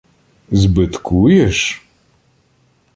—Збиткуєш?! 0.51 1.87